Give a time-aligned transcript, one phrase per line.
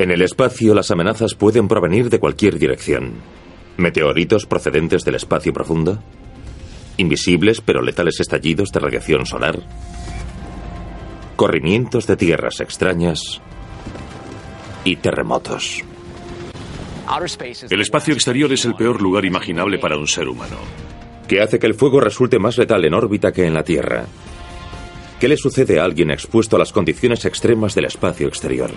[0.00, 3.16] En el espacio las amenazas pueden provenir de cualquier dirección.
[3.76, 6.02] Meteoritos procedentes del espacio profundo.
[6.96, 9.60] Invisibles pero letales estallidos de radiación solar.
[11.36, 13.42] Corrimientos de tierras extrañas.
[14.84, 15.84] Y terremotos.
[17.68, 20.56] El espacio exterior es el peor lugar imaginable para un ser humano.
[21.28, 24.06] ¿Qué hace que el fuego resulte más letal en órbita que en la Tierra?
[25.20, 28.70] ¿Qué le sucede a alguien expuesto a las condiciones extremas del espacio exterior?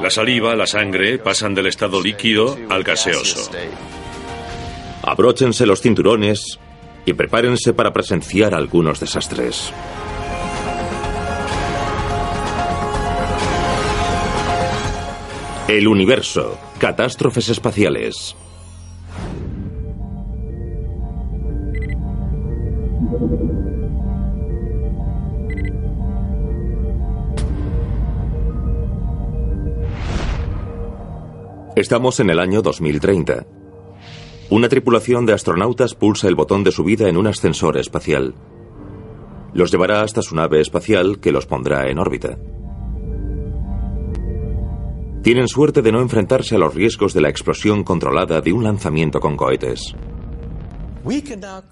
[0.00, 3.50] La saliva, la sangre pasan del estado líquido al gaseoso.
[5.02, 6.58] Abróchense los cinturones
[7.06, 9.72] y prepárense para presenciar algunos desastres.
[15.68, 16.58] El universo.
[16.78, 18.34] Catástrofes espaciales.
[31.76, 33.46] Estamos en el año 2030.
[34.50, 38.34] Una tripulación de astronautas pulsa el botón de subida en un ascensor espacial.
[39.54, 42.36] Los llevará hasta su nave espacial que los pondrá en órbita.
[45.22, 49.20] Tienen suerte de no enfrentarse a los riesgos de la explosión controlada de un lanzamiento
[49.20, 49.94] con cohetes.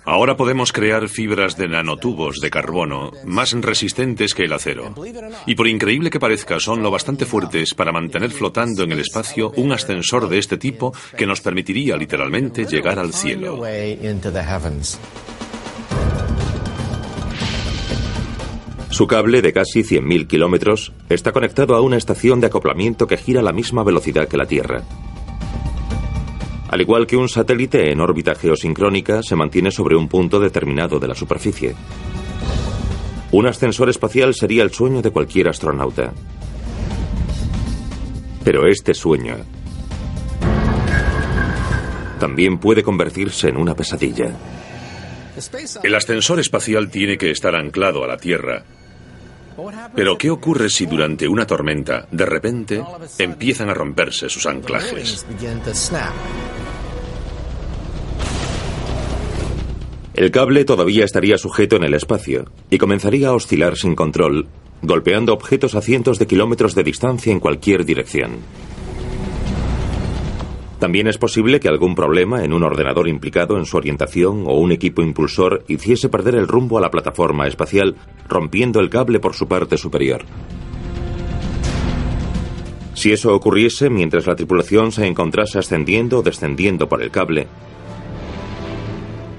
[0.05, 4.95] Ahora podemos crear fibras de nanotubos de carbono más resistentes que el acero.
[5.47, 9.53] Y por increíble que parezca, son lo bastante fuertes para mantener flotando en el espacio
[9.57, 13.63] un ascensor de este tipo que nos permitiría literalmente llegar al cielo.
[18.91, 23.41] Su cable de casi 100.000 kilómetros está conectado a una estación de acoplamiento que gira
[23.41, 24.83] a la misma velocidad que la Tierra.
[26.69, 31.09] Al igual que un satélite en órbita geosincrónica, se mantiene sobre un punto determinado de
[31.09, 31.75] la superficie.
[33.33, 36.13] Un ascensor espacial sería el sueño de cualquier astronauta.
[38.45, 39.37] Pero este sueño
[42.19, 44.37] también puede convertirse en una pesadilla.
[45.83, 48.65] El ascensor espacial tiene que estar anclado a la Tierra.
[49.95, 52.83] Pero ¿qué ocurre si durante una tormenta, de repente,
[53.19, 55.27] empiezan a romperse sus anclajes?
[60.15, 64.49] El cable todavía estaría sujeto en el espacio y comenzaría a oscilar sin control,
[64.83, 68.39] golpeando objetos a cientos de kilómetros de distancia en cualquier dirección.
[70.79, 74.71] También es posible que algún problema en un ordenador implicado en su orientación o un
[74.71, 77.97] equipo impulsor hiciese perder el rumbo a la plataforma espacial,
[78.29, 80.25] rompiendo el cable por su parte superior.
[82.95, 87.49] Si eso ocurriese mientras la tripulación se encontrase ascendiendo o descendiendo por el cable,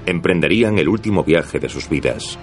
[0.06, 2.38] emprenderían el último viaje de sus vidas.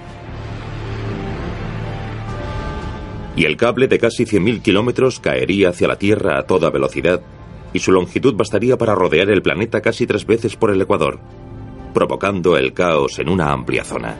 [3.35, 7.21] Y el cable de casi 100.000 kilómetros caería hacia la Tierra a toda velocidad,
[7.73, 11.19] y su longitud bastaría para rodear el planeta casi tres veces por el Ecuador,
[11.93, 14.15] provocando el caos en una amplia zona.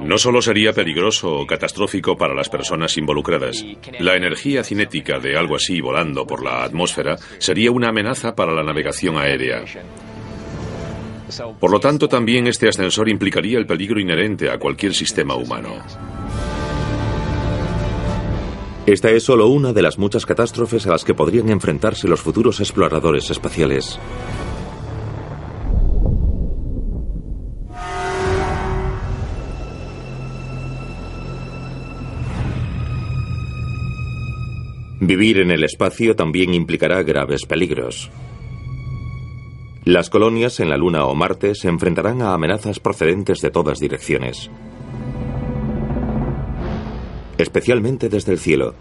[0.00, 3.64] No solo sería peligroso o catastrófico para las personas involucradas,
[4.00, 8.62] la energía cinética de algo así volando por la atmósfera sería una amenaza para la
[8.62, 9.64] navegación aérea.
[11.58, 15.82] Por lo tanto, también este ascensor implicaría el peligro inherente a cualquier sistema humano.
[18.86, 22.60] Esta es solo una de las muchas catástrofes a las que podrían enfrentarse los futuros
[22.60, 23.98] exploradores espaciales.
[35.00, 38.10] Vivir en el espacio también implicará graves peligros.
[39.86, 44.50] Las colonias en la Luna o Marte se enfrentarán a amenazas procedentes de todas direcciones,
[47.38, 48.74] especialmente desde el cielo,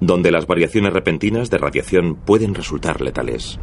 [0.00, 3.58] donde las variaciones repentinas de radiación pueden resultar letales.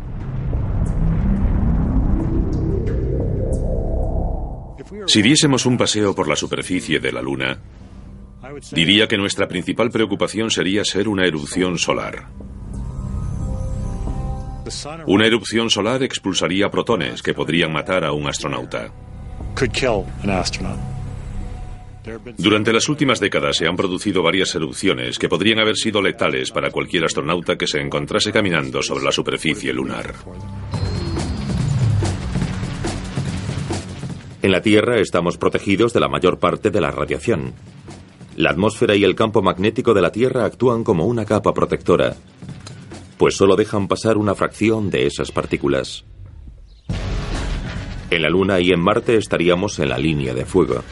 [5.08, 7.60] Si diésemos un paseo por la superficie de la Luna,
[8.72, 12.28] diría que nuestra principal preocupación sería ser una erupción solar.
[15.06, 18.92] Una erupción solar expulsaría protones que podrían matar a un astronauta.
[22.38, 26.70] Durante las últimas décadas se han producido varias erupciones que podrían haber sido letales para
[26.70, 30.14] cualquier astronauta que se encontrase caminando sobre la superficie lunar.
[34.42, 37.54] En la Tierra estamos protegidos de la mayor parte de la radiación.
[38.36, 42.16] La atmósfera y el campo magnético de la Tierra actúan como una capa protectora,
[43.18, 46.06] pues solo dejan pasar una fracción de esas partículas.
[48.12, 50.84] En la Luna y en Marte estaríamos en la línea de fuego.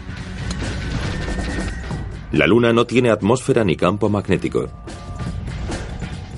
[2.34, 4.68] La Luna no tiene atmósfera ni campo magnético.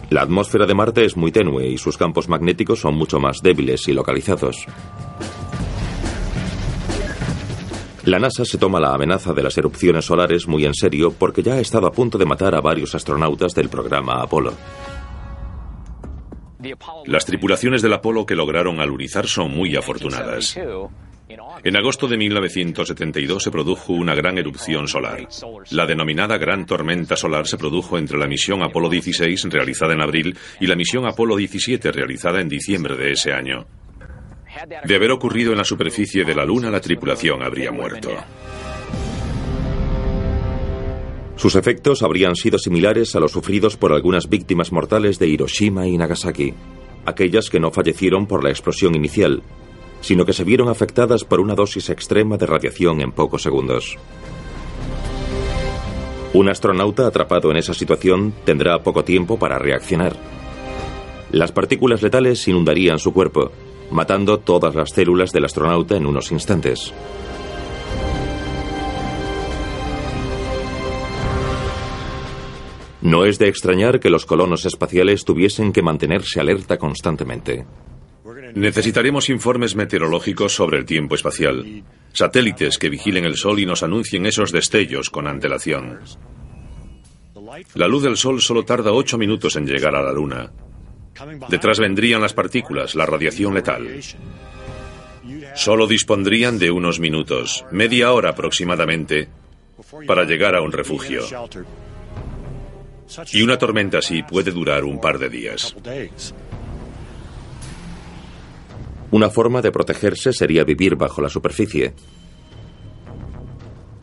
[0.10, 3.88] La atmósfera de Marte es muy tenue y sus campos magnéticos son mucho más débiles
[3.88, 4.66] y localizados.
[8.04, 11.54] La NASA se toma la amenaza de las erupciones solares muy en serio porque ya
[11.54, 14.54] ha estado a punto de matar a varios astronautas del programa Apolo.
[17.06, 20.58] Las tripulaciones del Apolo que lograron alunizar son muy afortunadas.
[21.28, 25.28] En agosto de 1972 se produjo una gran erupción solar.
[25.72, 30.38] La denominada Gran Tormenta Solar se produjo entre la misión Apolo 16 realizada en abril
[30.60, 33.66] y la misión Apolo 17 realizada en diciembre de ese año.
[34.86, 38.12] De haber ocurrido en la superficie de la Luna, la tripulación habría muerto.
[41.36, 45.98] Sus efectos habrían sido similares a los sufridos por algunas víctimas mortales de Hiroshima y
[45.98, 46.54] Nagasaki,
[47.06, 49.44] aquellas que no fallecieron por la explosión inicial,
[50.06, 53.98] sino que se vieron afectadas por una dosis extrema de radiación en pocos segundos.
[56.32, 60.16] Un astronauta atrapado en esa situación tendrá poco tiempo para reaccionar.
[61.32, 63.52] Las partículas letales inundarían su cuerpo,
[63.90, 66.94] matando todas las células del astronauta en unos instantes.
[73.02, 77.66] No es de extrañar que los colonos espaciales tuviesen que mantenerse alerta constantemente.
[78.56, 84.26] Necesitaremos informes meteorológicos sobre el tiempo espacial, satélites que vigilen el Sol y nos anuncien
[84.26, 86.00] esos destellos con antelación.
[87.76, 90.52] La luz del Sol solo tarda ocho minutos en llegar a la Luna,
[91.50, 94.02] Detrás vendrían las partículas, la radiación letal.
[95.56, 99.30] Solo dispondrían de unos minutos, media hora aproximadamente,
[100.06, 101.24] para llegar a un refugio.
[103.32, 105.76] Y una tormenta así puede durar un par de días.
[109.12, 111.94] Una forma de protegerse sería vivir bajo la superficie.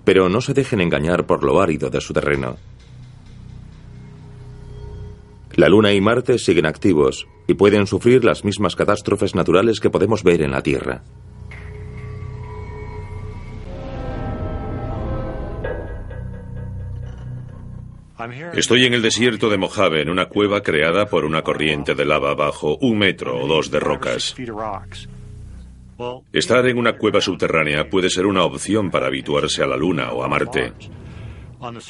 [0.04, 2.56] Pero no se dejen engañar por lo árido de su terreno.
[5.54, 10.22] La Luna y Marte siguen activos y pueden sufrir las mismas catástrofes naturales que podemos
[10.22, 11.02] ver en la Tierra.
[18.54, 22.34] Estoy en el desierto de Mojave, en una cueva creada por una corriente de lava
[22.34, 24.34] bajo un metro o dos de rocas.
[26.32, 30.24] Estar en una cueva subterránea puede ser una opción para habituarse a la Luna o
[30.24, 30.72] a Marte.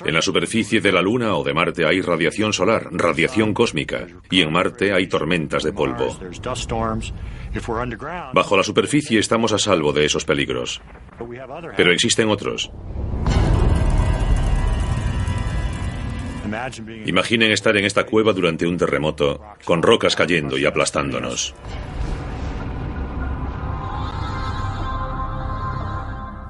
[0.04, 4.42] En la superficie de la Luna o de Marte hay radiación solar, radiación cósmica, y
[4.42, 6.14] en Marte hay tormentas de polvo.
[8.34, 10.82] Bajo la superficie estamos a salvo de esos peligros.
[11.76, 12.70] Pero existen otros.
[17.06, 21.54] Imaginen estar en esta cueva durante un terremoto, con rocas cayendo y aplastándonos.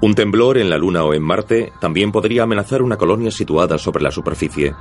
[0.03, 4.03] Un temblor en la Luna o en Marte también podría amenazar una colonia situada sobre
[4.03, 4.75] la superficie.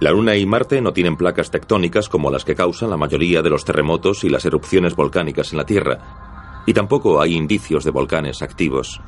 [0.00, 3.50] La Luna y Marte no tienen placas tectónicas como las que causan la mayoría de
[3.50, 8.42] los terremotos y las erupciones volcánicas en la Tierra, y tampoco hay indicios de volcanes
[8.42, 9.00] activos.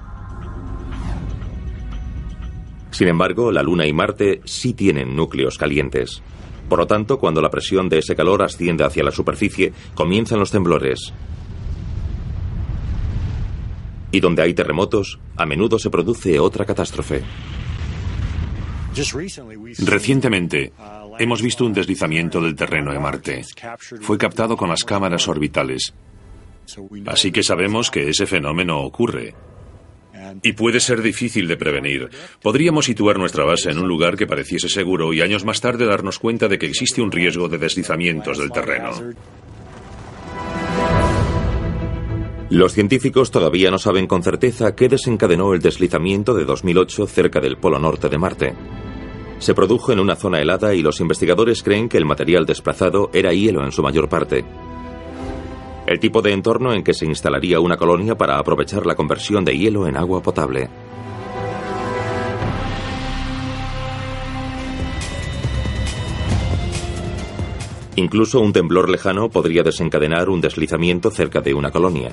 [2.96, 6.22] Sin embargo, la Luna y Marte sí tienen núcleos calientes.
[6.66, 10.50] Por lo tanto, cuando la presión de ese calor asciende hacia la superficie, comienzan los
[10.50, 11.12] temblores.
[14.12, 17.20] Y donde hay terremotos, a menudo se produce otra catástrofe.
[19.84, 20.72] Recientemente,
[21.19, 23.44] hemos visto un deslizamiento del terreno de Marte.
[24.00, 25.93] Fue captado con las cámaras orbitales.
[27.05, 29.34] Así que sabemos que ese fenómeno ocurre.
[30.43, 32.11] Y puede ser difícil de prevenir.
[32.43, 36.19] Podríamos situar nuestra base en un lugar que pareciese seguro y años más tarde darnos
[36.19, 38.91] cuenta de que existe un riesgo de deslizamientos del terreno.
[42.49, 47.56] Los científicos todavía no saben con certeza qué desencadenó el deslizamiento de 2008 cerca del
[47.56, 48.55] polo norte de Marte.
[49.39, 53.33] Se produjo en una zona helada y los investigadores creen que el material desplazado era
[53.33, 54.45] hielo en su mayor parte.
[55.86, 59.56] El tipo de entorno en que se instalaría una colonia para aprovechar la conversión de
[59.56, 60.69] hielo en agua potable.
[67.94, 72.10] Incluso un temblor lejano podría desencadenar un deslizamiento cerca de una colonia.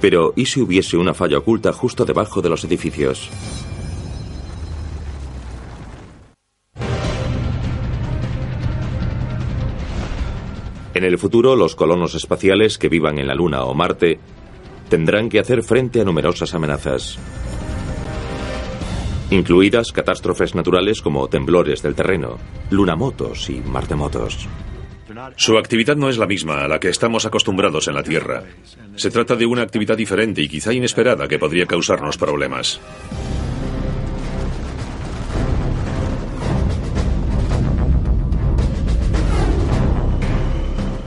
[0.00, 3.30] Pero, ¿y si hubiese una falla oculta justo debajo de los edificios?
[10.94, 14.18] En el futuro, los colonos espaciales que vivan en la Luna o Marte
[14.88, 17.18] tendrán que hacer frente a numerosas amenazas
[19.30, 22.38] incluidas catástrofes naturales como temblores del terreno,
[22.70, 24.48] lunamotos y martemotos.
[25.36, 28.42] Su actividad no es la misma a la que estamos acostumbrados en la Tierra.
[28.96, 32.80] Se trata de una actividad diferente y quizá inesperada que podría causarnos problemas.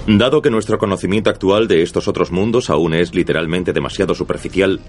[0.08, 4.80] Dado que nuestro conocimiento actual de estos otros mundos aún es literalmente demasiado superficial,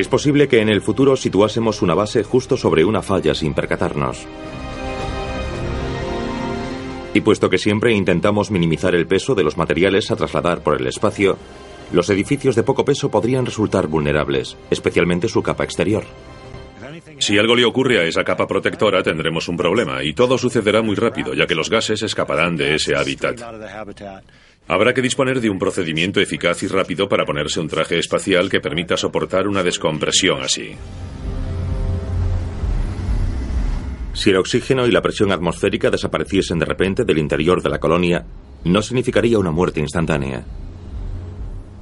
[0.00, 4.26] es posible que en el futuro situásemos una base justo sobre una falla sin percatarnos.
[7.12, 10.86] Y puesto que siempre intentamos minimizar el peso de los materiales a trasladar por el
[10.86, 11.36] espacio,
[11.92, 16.04] los edificios de poco peso podrían resultar vulnerables, especialmente su capa exterior.
[17.18, 20.96] Si algo le ocurre a esa capa protectora, tendremos un problema y todo sucederá muy
[20.96, 23.40] rápido, ya que los gases escaparán de ese hábitat.
[24.68, 28.60] Habrá que disponer de un procedimiento eficaz y rápido para ponerse un traje espacial que
[28.60, 30.76] permita soportar una descompresión así.
[34.12, 38.24] Si el oxígeno y la presión atmosférica desapareciesen de repente del interior de la colonia,
[38.64, 40.44] no significaría una muerte instantánea.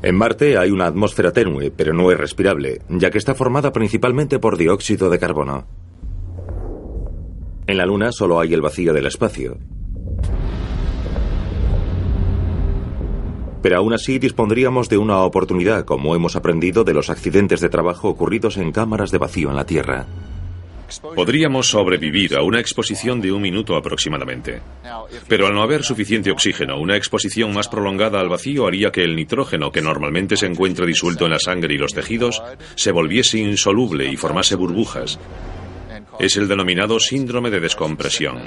[0.01, 4.39] En Marte hay una atmósfera tenue, pero no es respirable, ya que está formada principalmente
[4.39, 5.67] por dióxido de carbono.
[7.67, 9.59] En la Luna solo hay el vacío del espacio.
[13.61, 18.09] Pero aún así dispondríamos de una oportunidad, como hemos aprendido de los accidentes de trabajo
[18.09, 20.07] ocurridos en cámaras de vacío en la Tierra.
[21.15, 24.61] Podríamos sobrevivir a una exposición de un minuto aproximadamente.
[25.29, 29.17] Pero al no haber suficiente oxígeno, una exposición más prolongada al vacío haría que el
[29.17, 32.43] nitrógeno, que normalmente se encuentra disuelto en la sangre y los tejidos,
[32.75, 35.19] se volviese insoluble y formase burbujas.
[36.19, 38.47] Es el denominado síndrome de descompresión.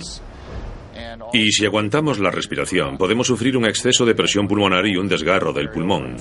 [1.34, 5.54] Y si aguantamos la respiración, podemos sufrir un exceso de presión pulmonar y un desgarro
[5.54, 6.18] del pulmón.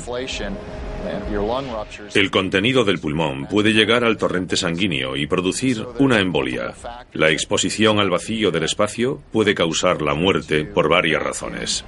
[2.14, 6.74] El contenido del pulmón puede llegar al torrente sanguíneo y producir una embolia.
[7.12, 11.84] La exposición al vacío del espacio puede causar la muerte por varias razones.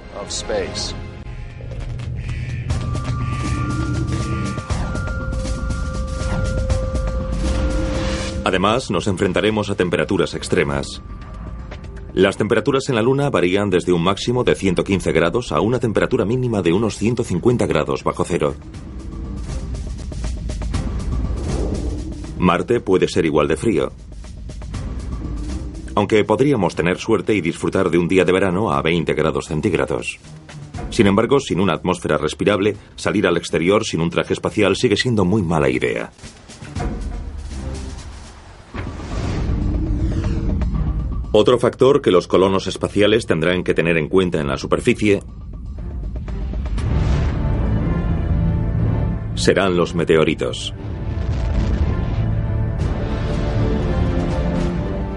[8.45, 11.01] Además, nos enfrentaremos a temperaturas extremas.
[12.13, 16.25] Las temperaturas en la Luna varían desde un máximo de 115 grados a una temperatura
[16.25, 18.53] mínima de unos 150 grados bajo cero.
[22.43, 23.93] Marte puede ser igual de frío.
[25.95, 30.19] Aunque podríamos tener suerte y disfrutar de un día de verano a 20 grados centígrados.
[30.89, 35.23] Sin embargo, sin una atmósfera respirable, salir al exterior sin un traje espacial sigue siendo
[35.23, 36.11] muy mala idea.
[41.31, 45.21] Otro factor que los colonos espaciales tendrán que tener en cuenta en la superficie
[49.35, 50.73] serán los meteoritos.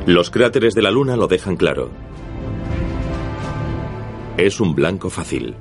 [0.06, 1.90] Los cráteres de la Luna lo dejan claro.
[4.36, 5.56] Es un blanco fácil.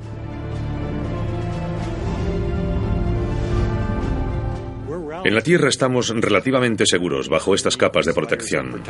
[5.24, 8.84] En la Tierra estamos relativamente seguros bajo estas capas de protección.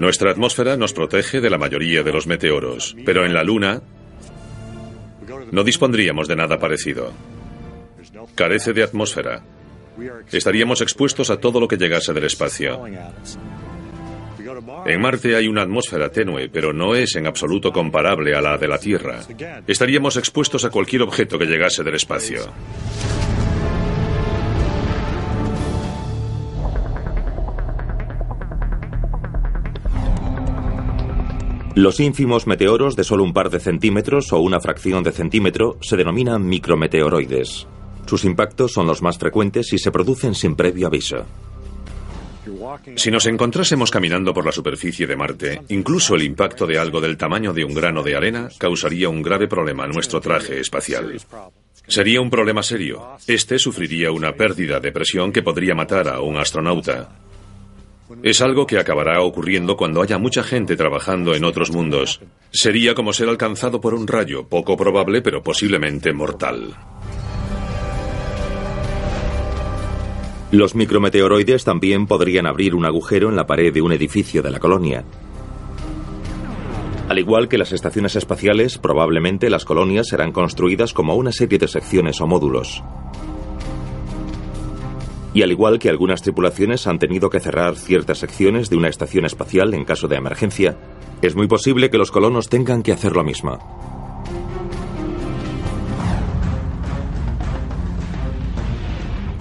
[0.00, 3.82] Nuestra atmósfera nos protege de la mayoría de los meteoros, pero en la Luna
[5.52, 7.12] no dispondríamos de nada parecido.
[8.34, 9.44] Carece de atmósfera.
[10.30, 12.82] Estaríamos expuestos a todo lo que llegase del espacio.
[14.86, 18.68] En Marte hay una atmósfera tenue, pero no es en absoluto comparable a la de
[18.68, 19.20] la Tierra.
[19.66, 22.40] Estaríamos expuestos a cualquier objeto que llegase del espacio.
[31.76, 35.96] Los ínfimos meteoros de solo un par de centímetros o una fracción de centímetro se
[35.96, 37.66] denominan micrometeoroides.
[38.06, 41.24] Sus impactos son los más frecuentes y se producen sin previo aviso.
[42.96, 47.16] Si nos encontrásemos caminando por la superficie de Marte, incluso el impacto de algo del
[47.16, 51.18] tamaño de un grano de arena causaría un grave problema a nuestro traje espacial.
[51.86, 53.16] Sería un problema serio.
[53.26, 57.10] Este sufriría una pérdida de presión que podría matar a un astronauta.
[58.22, 62.20] Es algo que acabará ocurriendo cuando haya mucha gente trabajando en otros mundos.
[62.52, 66.74] Sería como ser alcanzado por un rayo, poco probable pero posiblemente mortal.
[70.54, 74.60] Los micrometeoroides también podrían abrir un agujero en la pared de un edificio de la
[74.60, 75.04] colonia.
[77.08, 81.66] Al igual que las estaciones espaciales, probablemente las colonias serán construidas como una serie de
[81.66, 82.84] secciones o módulos.
[85.34, 89.24] Y al igual que algunas tripulaciones han tenido que cerrar ciertas secciones de una estación
[89.24, 90.78] espacial en caso de emergencia,
[91.20, 93.58] es muy posible que los colonos tengan que hacer lo mismo.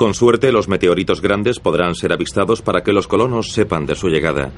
[0.04, 4.10] Con suerte, los meteoritos grandes podrán ser avistados para que los colonos sepan de su
[4.10, 4.52] llegada.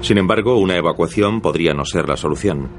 [0.00, 2.70] Sin embargo, una evacuación podría no ser la solución.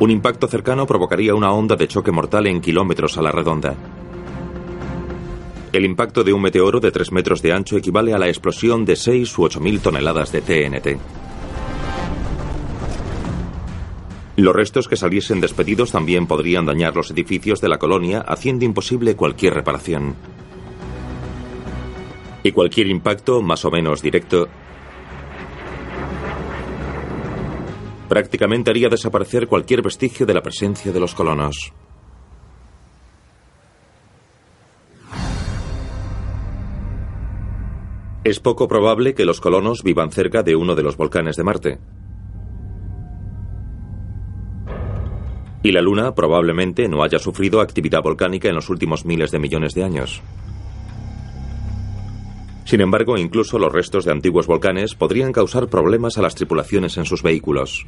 [0.00, 3.76] Un impacto cercano provocaría una onda de choque mortal en kilómetros a la redonda.
[5.72, 8.96] El impacto de un meteoro de 3 metros de ancho equivale a la explosión de
[8.96, 10.98] 6 u 8 mil toneladas de TNT.
[14.42, 19.14] Los restos que saliesen despedidos también podrían dañar los edificios de la colonia, haciendo imposible
[19.14, 20.16] cualquier reparación.
[22.42, 24.48] Y cualquier impacto, más o menos directo,
[28.08, 31.72] prácticamente haría desaparecer cualquier vestigio de la presencia de los colonos.
[38.24, 41.78] Es poco probable que los colonos vivan cerca de uno de los volcanes de Marte.
[45.62, 49.74] Y la Luna probablemente no haya sufrido actividad volcánica en los últimos miles de millones
[49.74, 50.22] de años.
[52.64, 57.04] Sin embargo, incluso los restos de antiguos volcanes podrían causar problemas a las tripulaciones en
[57.04, 57.86] sus vehículos.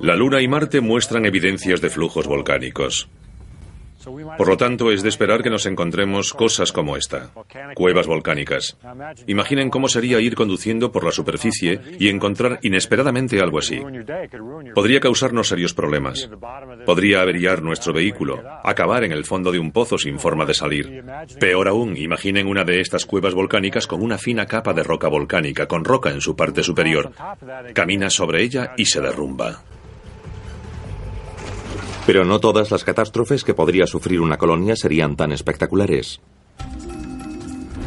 [0.00, 3.08] La Luna y Marte muestran evidencias de flujos volcánicos.
[4.36, 7.30] Por lo tanto, es de esperar que nos encontremos cosas como esta,
[7.74, 8.76] cuevas volcánicas.
[9.26, 13.80] Imaginen cómo sería ir conduciendo por la superficie y encontrar inesperadamente algo así.
[14.74, 16.28] Podría causarnos serios problemas.
[16.84, 21.04] Podría averiar nuestro vehículo, acabar en el fondo de un pozo sin forma de salir.
[21.38, 25.66] Peor aún, imaginen una de estas cuevas volcánicas con una fina capa de roca volcánica,
[25.66, 27.12] con roca en su parte superior.
[27.74, 29.62] Camina sobre ella y se derrumba.
[32.08, 36.22] Pero no todas las catástrofes que podría sufrir una colonia serían tan espectaculares.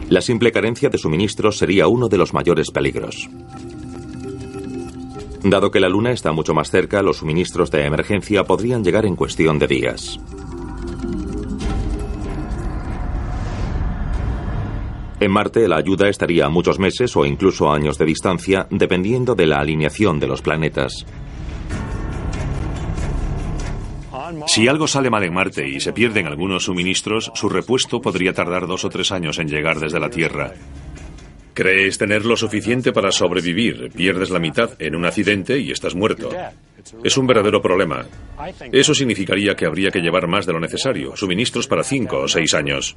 [0.10, 3.28] La simple carencia de suministros sería uno de los mayores peligros.
[5.44, 9.16] Dado que la Luna está mucho más cerca, los suministros de emergencia podrían llegar en
[9.16, 10.20] cuestión de días.
[15.20, 19.48] En Marte la ayuda estaría a muchos meses o incluso años de distancia, dependiendo de
[19.48, 21.08] la alineación de los planetas.
[24.48, 28.68] Si algo sale mal en Marte y se pierden algunos suministros, su repuesto podría tardar
[28.68, 30.54] dos o tres años en llegar desde la Tierra.
[31.54, 36.30] Crees tener lo suficiente para sobrevivir, pierdes la mitad en un accidente y estás muerto.
[37.04, 38.06] Es un verdadero problema.
[38.72, 42.54] Eso significaría que habría que llevar más de lo necesario, suministros para cinco o seis
[42.54, 42.96] años.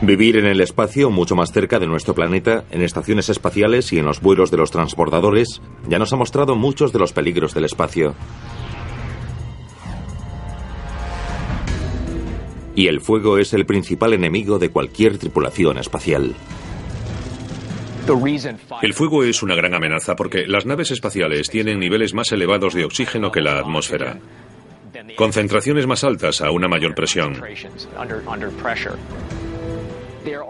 [0.00, 4.04] Vivir en el espacio mucho más cerca de nuestro planeta, en estaciones espaciales y en
[4.04, 8.14] los vuelos de los transbordadores, ya nos ha mostrado muchos de los peligros del espacio.
[12.76, 16.36] Y el fuego es el principal enemigo de cualquier tripulación espacial.
[18.80, 22.84] El fuego es una gran amenaza porque las naves espaciales tienen niveles más elevados de
[22.84, 24.20] oxígeno que la atmósfera.
[25.16, 27.36] Concentraciones más altas a una mayor presión.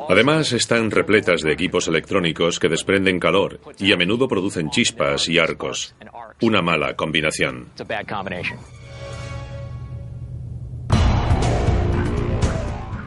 [0.09, 5.39] Además, están repletas de equipos electrónicos que desprenden calor y a menudo producen chispas y
[5.39, 5.95] arcos.
[6.41, 7.67] Una mala combinación.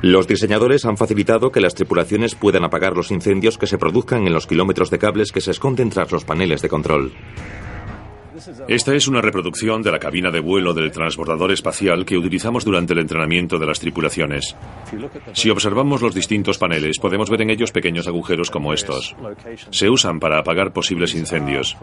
[0.04, 4.34] Los diseñadores han facilitado que las tripulaciones puedan apagar los incendios que se produzcan en
[4.34, 7.14] los kilómetros de cables que se esconden tras los paneles de control.
[8.68, 12.94] Esta es una reproducción de la cabina de vuelo del transbordador espacial que utilizamos durante
[12.94, 14.56] el entrenamiento de las tripulaciones.
[15.34, 19.16] Si observamos los distintos paneles, podemos ver en ellos pequeños agujeros como estos.
[19.70, 21.78] Se usan para apagar posibles incendios.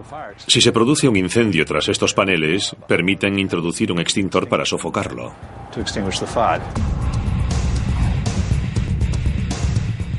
[0.46, 5.32] Si se produce un incendio tras estos paneles, permiten introducir un extintor para sofocarlo.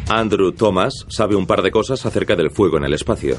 [0.09, 3.37] Andrew Thomas sabe un par de cosas acerca del fuego en el espacio.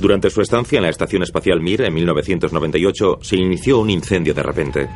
[0.00, 4.42] Durante su estancia en la Estación Espacial Mir en 1998 se inició un incendio de
[4.42, 4.88] repente.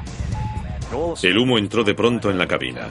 [1.22, 2.88] El humo entró de pronto en la cabina.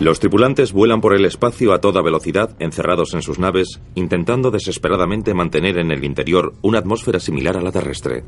[0.00, 5.34] Los tripulantes vuelan por el espacio a toda velocidad, encerrados en sus naves, intentando desesperadamente
[5.34, 8.24] mantener en el interior una atmósfera similar a la terrestre.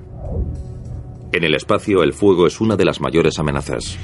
[1.33, 3.99] En el espacio, el fuego es una de las mayores amenazas.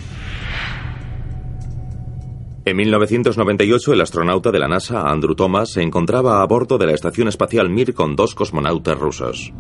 [2.69, 6.93] En 1998, el astronauta de la NASA, Andrew Thomas, se encontraba a bordo de la
[6.93, 9.55] Estación Espacial Mir con dos cosmonautas rusos.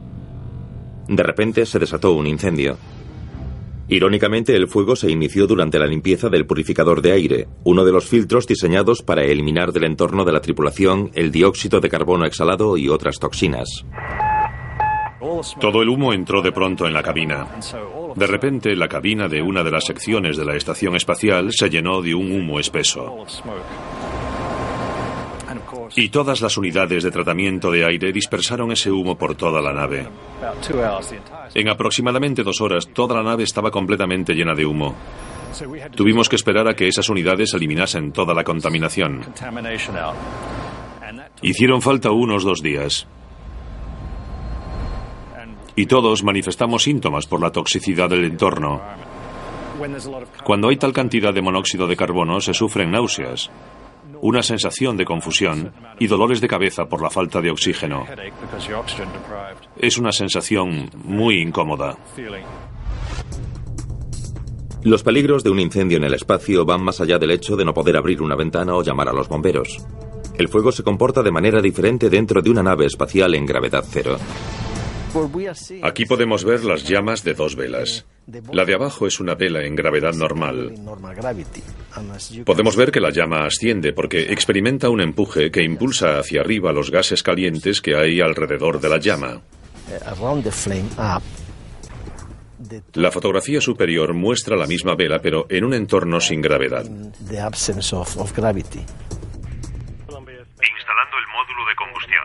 [1.08, 2.76] De repente se desató un incendio.
[3.88, 8.04] Irónicamente, el fuego se inició durante la limpieza del purificador de aire, uno de los
[8.04, 12.90] filtros diseñados para eliminar del entorno de la tripulación el dióxido de carbono exhalado y
[12.90, 13.86] otras toxinas.
[15.58, 17.46] Todo el humo entró de pronto en la cabina.
[18.18, 22.02] De repente, la cabina de una de las secciones de la estación espacial se llenó
[22.02, 23.24] de un humo espeso.
[25.94, 30.08] Y todas las unidades de tratamiento de aire dispersaron ese humo por toda la nave.
[31.54, 34.96] En aproximadamente dos horas, toda la nave estaba completamente llena de humo.
[35.94, 39.20] Tuvimos que esperar a que esas unidades eliminasen toda la contaminación.
[41.40, 43.06] Hicieron falta unos dos días.
[45.78, 48.82] Y todos manifestamos síntomas por la toxicidad del entorno.
[50.42, 53.48] Cuando hay tal cantidad de monóxido de carbono se sufren náuseas,
[54.20, 58.04] una sensación de confusión y dolores de cabeza por la falta de oxígeno.
[59.78, 61.96] Es una sensación muy incómoda.
[64.82, 67.72] Los peligros de un incendio en el espacio van más allá del hecho de no
[67.72, 69.78] poder abrir una ventana o llamar a los bomberos.
[70.36, 74.18] El fuego se comporta de manera diferente dentro de una nave espacial en gravedad cero.
[75.82, 78.06] Aquí podemos ver las llamas de dos velas.
[78.52, 80.74] La de abajo es una vela en gravedad normal.
[82.44, 86.90] Podemos ver que la llama asciende porque experimenta un empuje que impulsa hacia arriba los
[86.90, 89.40] gases calientes que hay alrededor de la llama.
[92.94, 96.84] La fotografía superior muestra la misma vela pero en un entorno sin gravedad.
[96.84, 97.16] Instalando
[101.16, 102.24] el módulo de combustión.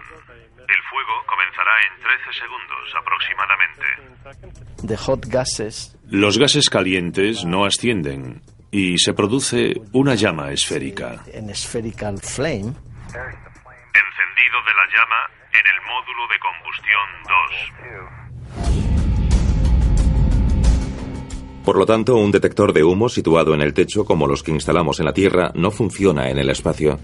[0.58, 1.24] El fuego
[1.64, 3.86] comenzará en 13 segundos aproximadamente.
[6.10, 11.14] Los gases calientes no ascienden y se produce una llama esférica.
[11.14, 11.38] Encendido
[14.66, 17.08] de la llama en el módulo de combustión
[21.60, 21.64] 2.
[21.64, 25.00] Por lo tanto, un detector de humo situado en el techo como los que instalamos
[25.00, 27.00] en la Tierra no funciona en el espacio.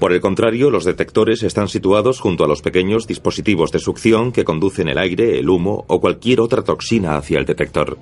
[0.00, 4.44] Por el contrario, los detectores están situados junto a los pequeños dispositivos de succión que
[4.44, 7.98] conducen el aire, el humo o cualquier otra toxina hacia el detector.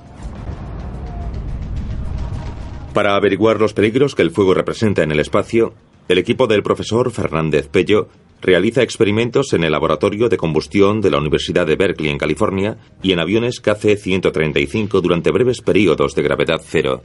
[2.94, 5.74] Para averiguar los peligros que el fuego representa en el espacio,
[6.06, 8.08] el equipo del profesor Fernández Pello
[8.40, 13.10] realiza experimentos en el laboratorio de combustión de la Universidad de Berkeley en California y
[13.10, 17.02] en aviones KC-135 durante breves periodos de gravedad cero.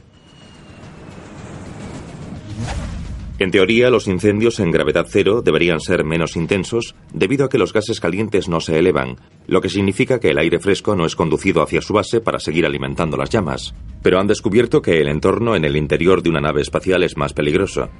[3.40, 7.72] En teoría, los incendios en gravedad cero deberían ser menos intensos debido a que los
[7.72, 9.16] gases calientes no se elevan,
[9.48, 12.64] lo que significa que el aire fresco no es conducido hacia su base para seguir
[12.64, 13.74] alimentando las llamas.
[14.04, 17.32] Pero han descubierto que el entorno en el interior de una nave espacial es más
[17.32, 17.90] peligroso.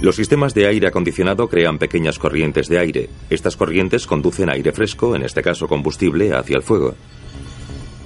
[0.00, 3.10] Los sistemas de aire acondicionado crean pequeñas corrientes de aire.
[3.28, 6.94] Estas corrientes conducen aire fresco, en este caso combustible, hacia el fuego.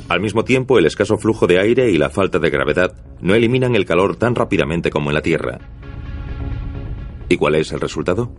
[0.09, 3.75] Al mismo tiempo, el escaso flujo de aire y la falta de gravedad no eliminan
[3.75, 5.59] el calor tan rápidamente como en la Tierra.
[7.29, 8.33] ¿Y cuál es el resultado?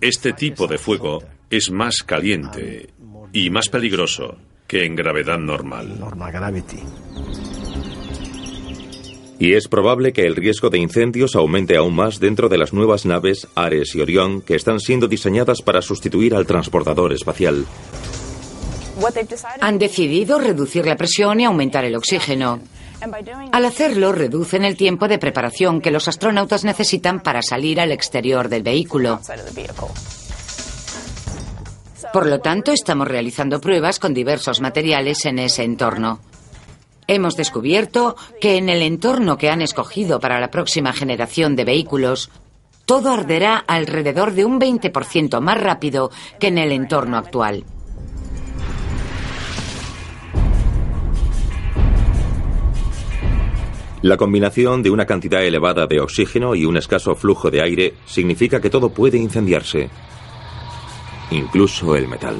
[0.00, 2.90] Este tipo de fuego es más caliente
[3.32, 4.36] y más peligroso
[4.68, 5.98] que en gravedad normal.
[9.40, 13.06] Y es probable que el riesgo de incendios aumente aún más dentro de las nuevas
[13.06, 17.64] naves Ares y Orión que están siendo diseñadas para sustituir al transportador espacial.
[19.60, 22.60] Han decidido reducir la presión y aumentar el oxígeno.
[23.52, 28.48] Al hacerlo, reducen el tiempo de preparación que los astronautas necesitan para salir al exterior
[28.48, 29.20] del vehículo.
[32.12, 36.20] Por lo tanto, estamos realizando pruebas con diversos materiales en ese entorno.
[37.06, 42.30] Hemos descubierto que en el entorno que han escogido para la próxima generación de vehículos,
[42.84, 47.64] todo arderá alrededor de un 20% más rápido que en el entorno actual.
[54.02, 58.58] La combinación de una cantidad elevada de oxígeno y un escaso flujo de aire significa
[58.58, 59.90] que todo puede incendiarse,
[61.30, 62.36] incluso el metal.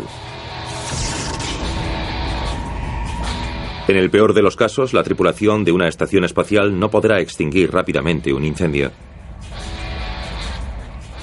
[3.89, 7.71] En el peor de los casos, la tripulación de una estación espacial no podrá extinguir
[7.71, 8.91] rápidamente un incendio.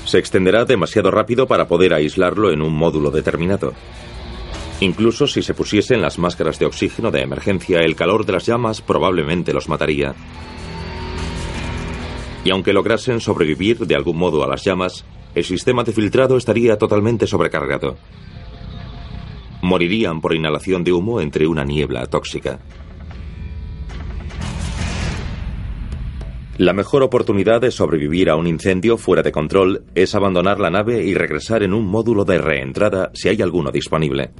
[0.05, 3.73] Se extenderá demasiado rápido para poder aislarlo en un módulo determinado.
[4.79, 8.81] Incluso si se pusiesen las máscaras de oxígeno de emergencia, el calor de las llamas
[8.81, 10.13] probablemente los mataría.
[12.43, 16.77] Y aunque lograsen sobrevivir de algún modo a las llamas, el sistema de filtrado estaría
[16.77, 17.97] totalmente sobrecargado.
[19.63, 22.59] Morirían por inhalación de humo entre una niebla tóxica.
[26.57, 31.03] La mejor oportunidad de sobrevivir a un incendio fuera de control es abandonar la nave
[31.03, 34.31] y regresar en un módulo de reentrada si hay alguno disponible.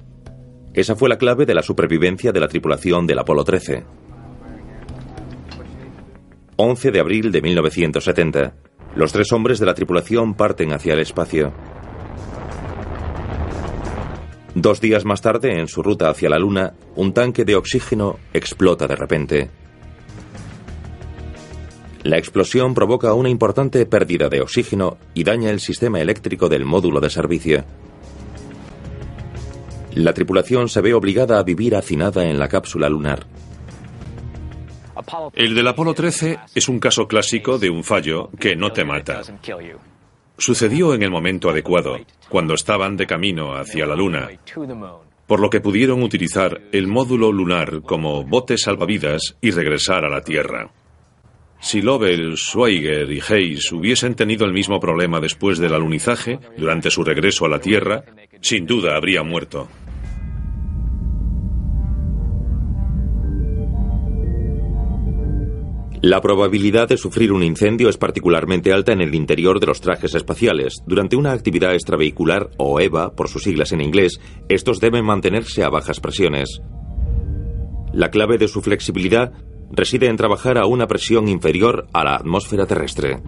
[0.77, 3.83] Esa fue la clave de la supervivencia de la tripulación del Apolo 13.
[6.55, 8.53] 11 de abril de 1970.
[8.95, 11.51] Los tres hombres de la tripulación parten hacia el espacio.
[14.53, 18.85] Dos días más tarde, en su ruta hacia la Luna, un tanque de oxígeno explota
[18.85, 19.49] de repente.
[22.03, 26.99] La explosión provoca una importante pérdida de oxígeno y daña el sistema eléctrico del módulo
[26.99, 27.65] de servicio.
[29.97, 33.25] La tripulación se ve obligada a vivir hacinada en la cápsula lunar.
[35.33, 39.23] El del Apolo 13 es un caso clásico de un fallo que no te mata.
[40.37, 41.97] Sucedió en el momento adecuado,
[42.29, 44.29] cuando estaban de camino hacia la Luna,
[45.25, 50.21] por lo que pudieron utilizar el módulo lunar como bote salvavidas y regresar a la
[50.21, 50.69] Tierra.
[51.59, 57.03] Si Lovell, Schweiger y Hayes hubiesen tenido el mismo problema después del alunizaje, durante su
[57.03, 58.03] regreso a la Tierra,
[58.41, 59.67] sin duda habría muerto.
[66.01, 70.13] La probabilidad de sufrir un incendio es particularmente alta en el interior de los trajes
[70.13, 70.83] espaciales.
[70.85, 75.69] Durante una actividad extravehicular, o EVA, por sus siglas en inglés, estos deben mantenerse a
[75.69, 76.61] bajas presiones.
[77.93, 79.33] La clave de su flexibilidad
[79.71, 83.19] reside en trabajar a una presión inferior a la atmósfera terrestre.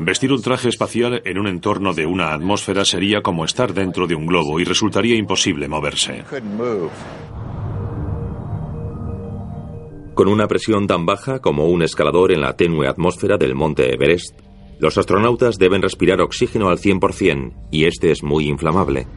[0.00, 4.14] Vestir un traje espacial en un entorno de una atmósfera sería como estar dentro de
[4.14, 6.24] un globo y resultaría imposible moverse.
[10.14, 14.38] Con una presión tan baja como un escalador en la tenue atmósfera del monte Everest,
[14.78, 19.08] los astronautas deben respirar oxígeno al 100% y este es muy inflamable.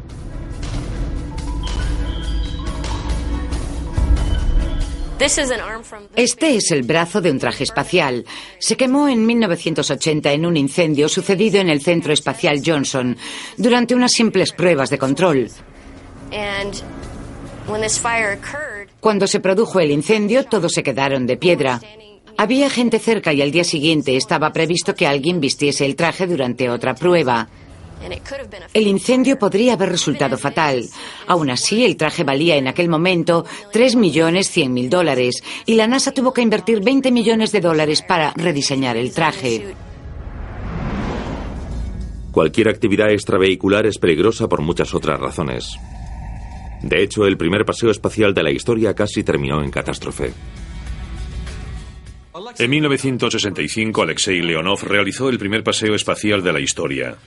[5.20, 8.26] Este es el brazo de un traje espacial.
[8.60, 13.18] Se quemó en 1980 en un incendio sucedido en el Centro Espacial Johnson
[13.58, 15.50] durante unas simples pruebas de control.
[19.08, 21.80] Cuando se produjo el incendio, todos se quedaron de piedra.
[22.36, 26.70] Había gente cerca y al día siguiente estaba previsto que alguien vistiese el traje durante
[26.70, 27.48] otra prueba.
[28.74, 30.84] El incendio podría haber resultado fatal.
[31.26, 36.42] Aún así, el traje valía en aquel momento 3.100.000 dólares y la NASA tuvo que
[36.42, 39.74] invertir 20 millones de dólares para rediseñar el traje.
[42.34, 45.78] Cualquier actividad extravehicular es peligrosa por muchas otras razones.
[46.82, 50.34] De hecho, el primer paseo espacial de la historia casi terminó en catástrofe.
[52.60, 57.18] En 1965, Alexei Leonov realizó el primer paseo espacial de la historia.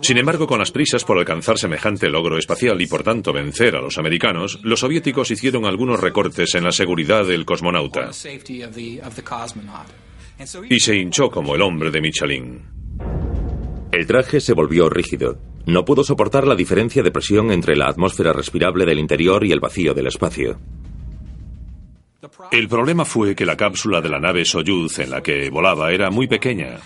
[0.00, 3.80] Sin embargo, con las prisas por alcanzar semejante logro espacial y por tanto vencer a
[3.80, 8.10] los americanos, los soviéticos hicieron algunos recortes en la seguridad del cosmonauta.
[10.68, 12.77] Y se hinchó como el hombre de Michelin.
[13.90, 15.38] El traje se volvió rígido.
[15.66, 19.60] No pudo soportar la diferencia de presión entre la atmósfera respirable del interior y el
[19.60, 20.58] vacío del espacio.
[22.50, 26.10] El problema fue que la cápsula de la nave Soyuz en la que volaba era
[26.10, 26.78] muy pequeña.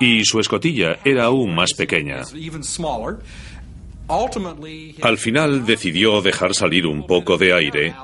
[0.00, 2.22] Y su escotilla era aún más pequeña.
[5.02, 7.94] Al final decidió dejar salir un poco de aire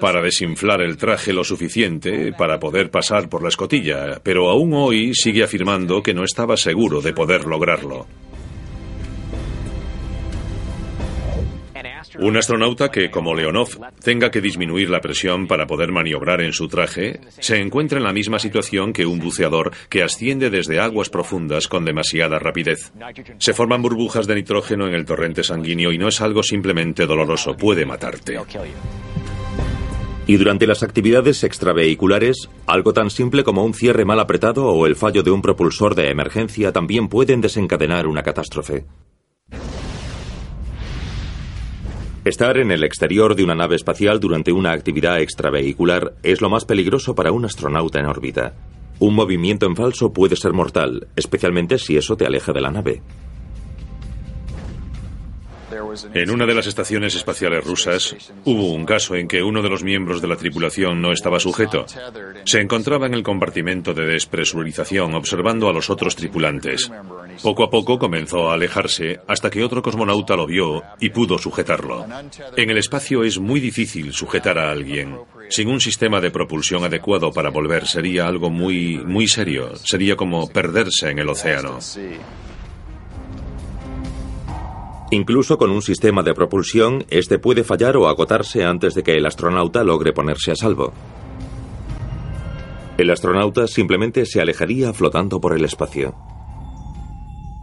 [0.00, 5.14] para desinflar el traje lo suficiente para poder pasar por la escotilla, pero aún hoy
[5.14, 8.06] sigue afirmando que no estaba seguro de poder lograrlo.
[12.18, 13.68] Un astronauta que, como Leonov,
[14.02, 18.12] tenga que disminuir la presión para poder maniobrar en su traje, se encuentra en la
[18.12, 22.92] misma situación que un buceador que asciende desde aguas profundas con demasiada rapidez.
[23.38, 27.56] Se forman burbujas de nitrógeno en el torrente sanguíneo y no es algo simplemente doloroso,
[27.56, 28.38] puede matarte.
[30.26, 34.94] Y durante las actividades extravehiculares, algo tan simple como un cierre mal apretado o el
[34.94, 38.86] fallo de un propulsor de emergencia también pueden desencadenar una catástrofe.
[42.24, 46.64] Estar en el exterior de una nave espacial durante una actividad extravehicular es lo más
[46.64, 48.54] peligroso para un astronauta en órbita.
[49.00, 53.02] Un movimiento en falso puede ser mortal, especialmente si eso te aleja de la nave.
[56.14, 59.82] En una de las estaciones espaciales rusas hubo un caso en que uno de los
[59.82, 61.86] miembros de la tripulación no estaba sujeto.
[62.44, 66.90] Se encontraba en el compartimento de despresurización observando a los otros tripulantes.
[67.42, 72.06] Poco a poco comenzó a alejarse hasta que otro cosmonauta lo vio y pudo sujetarlo.
[72.56, 75.18] En el espacio es muy difícil sujetar a alguien.
[75.48, 79.74] Sin un sistema de propulsión adecuado para volver sería algo muy muy serio.
[79.76, 81.78] Sería como perderse en el océano.
[85.12, 89.26] Incluso con un sistema de propulsión, este puede fallar o agotarse antes de que el
[89.26, 90.94] astronauta logre ponerse a salvo.
[92.96, 96.14] El astronauta simplemente se alejaría flotando por el espacio.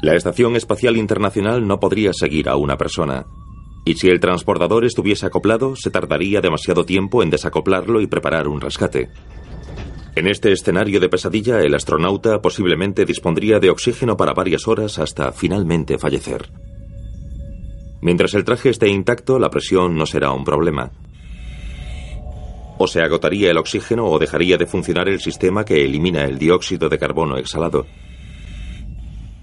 [0.03, 3.25] La Estación Espacial Internacional no podría seguir a una persona.
[3.83, 8.61] Y si el transportador estuviese acoplado, se tardaría demasiado tiempo en desacoplarlo y preparar un
[8.61, 9.09] rescate.
[10.15, 15.31] En este escenario de pesadilla, el astronauta posiblemente dispondría de oxígeno para varias horas hasta
[15.31, 16.68] finalmente fallecer.
[18.01, 20.91] Mientras el traje esté intacto, la presión no será un problema.
[22.77, 26.87] O se agotaría el oxígeno o dejaría de funcionar el sistema que elimina el dióxido
[26.87, 27.85] de carbono exhalado.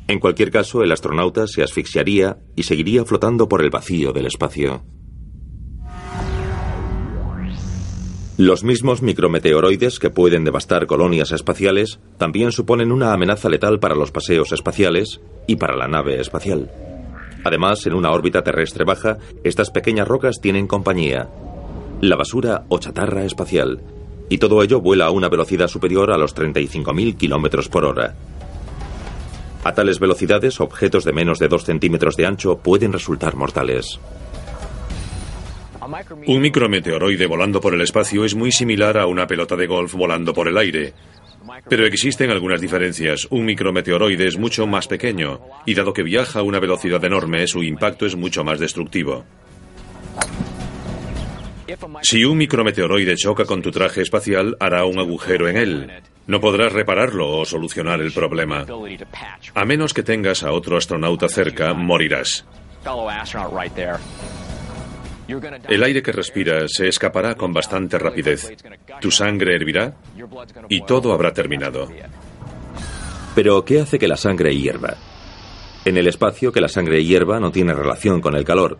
[0.09, 4.85] En cualquier caso, el astronauta se asfixiaría y seguiría flotando por el vacío del espacio.
[8.39, 14.13] Los mismos micrometeoroides que pueden devastar colonias espaciales también suponen una amenaza letal para los
[14.13, 16.71] paseos espaciales y para la nave espacial.
[17.47, 21.29] Además, en una órbita terrestre baja, estas pequeñas rocas tienen compañía.
[22.01, 23.81] La basura o chatarra espacial.
[24.29, 28.17] Y todo ello vuela a una velocidad superior a los 35.000 kilómetros por hora.
[29.63, 34.01] A tales velocidades, objetos de menos de 2 centímetros de ancho pueden resultar mortales.
[36.27, 40.35] Un micrometeoroide volando por el espacio es muy similar a una pelota de golf volando
[40.35, 40.95] por el aire.
[41.69, 43.27] Pero existen algunas diferencias.
[43.31, 47.63] Un micrometeoroide es mucho más pequeño y dado que viaja a una velocidad enorme, su
[47.63, 49.25] impacto es mucho más destructivo.
[52.03, 55.93] Si un micrometeoroide choca con tu traje espacial, hará un agujero en él.
[56.27, 58.65] No podrás repararlo o solucionar el problema.
[59.55, 62.45] A menos que tengas a otro astronauta cerca, morirás.
[65.69, 68.53] El aire que respiras se escapará con bastante rapidez.
[69.01, 69.95] Tu sangre hervirá
[70.69, 71.89] y todo habrá terminado.
[73.35, 74.97] Pero, ¿qué hace que la sangre hierva?
[75.85, 78.79] En el espacio, que la sangre hierva no tiene relación con el calor,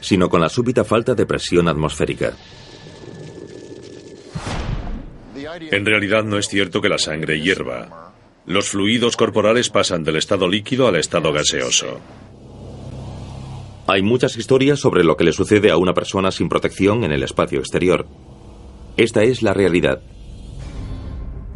[0.00, 2.32] sino con la súbita falta de presión atmosférica.
[5.70, 8.12] En realidad no es cierto que la sangre hierva.
[8.46, 12.00] Los fluidos corporales pasan del estado líquido al estado gaseoso.
[13.86, 17.22] Hay muchas historias sobre lo que le sucede a una persona sin protección en el
[17.22, 18.06] espacio exterior.
[18.96, 20.00] Esta es la realidad.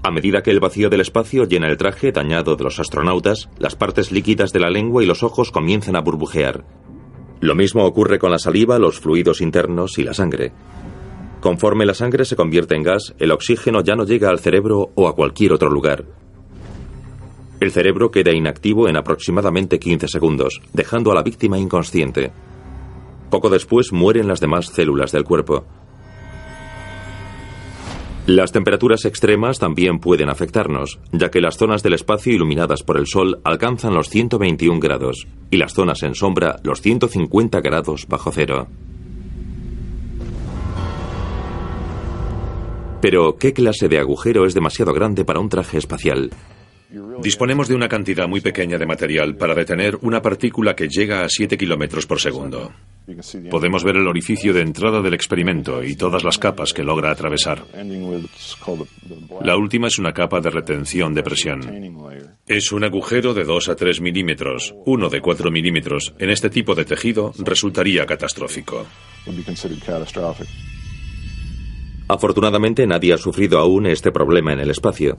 [0.03, 3.77] A medida que el vacío del espacio llena el traje dañado de los astronautas, las
[3.77, 6.65] partes líquidas de la lengua y los ojos comienzan a burbujear.
[7.41, 10.53] Lo mismo ocurre con la saliva, los fluidos internos y la sangre.
[11.41, 15.09] Conforme la sangre se convierte en gas, el oxígeno ya no llega al cerebro o
[15.09, 16.05] a cualquier otro lugar.
[17.61, 22.31] El cerebro queda inactivo en aproximadamente 15 segundos, dejando a la víctima inconsciente.
[23.31, 25.65] Poco después mueren las demás células del cuerpo.
[28.27, 33.07] Las temperaturas extremas también pueden afectarnos, ya que las zonas del espacio iluminadas por el
[33.07, 38.69] Sol alcanzan los 121 grados y las zonas en sombra los 150 grados bajo cero.
[43.01, 46.31] Pero, ¿qué clase de agujero es demasiado grande para un traje espacial?
[47.23, 51.29] Disponemos de una cantidad muy pequeña de material para detener una partícula que llega a
[51.29, 52.73] 7 kilómetros por segundo.
[53.51, 57.65] Podemos ver el orificio de entrada del experimento y todas las capas que logra atravesar.
[59.43, 61.61] La última es una capa de retención de presión.
[62.47, 64.75] Es un agujero de 2 a 3 milímetros.
[64.87, 68.87] Uno de 4 milímetros en este tipo de tejido resultaría catastrófico.
[72.09, 75.19] Afortunadamente nadie ha sufrido aún este problema en el espacio.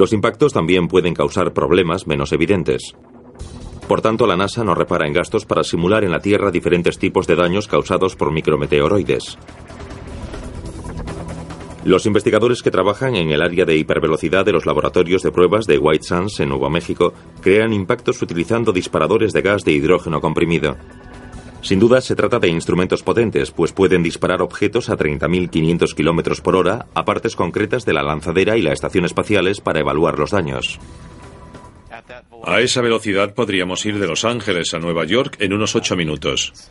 [0.00, 2.94] Los impactos también pueden causar problemas menos evidentes.
[3.86, 7.26] Por tanto, la NASA no repara en gastos para simular en la Tierra diferentes tipos
[7.26, 9.36] de daños causados por micrometeoroides.
[11.84, 15.76] Los investigadores que trabajan en el área de hipervelocidad de los laboratorios de pruebas de
[15.76, 20.78] White Sands en Nuevo México crean impactos utilizando disparadores de gas de hidrógeno comprimido.
[21.62, 26.56] Sin duda se trata de instrumentos potentes, pues pueden disparar objetos a 30.500 km por
[26.56, 30.78] hora a partes concretas de la lanzadera y la estación espaciales para evaluar los daños.
[32.44, 36.70] A esa velocidad podríamos ir de Los Ángeles a Nueva York en unos 8 minutos.